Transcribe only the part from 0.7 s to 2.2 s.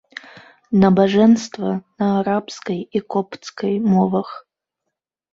Набажэнства на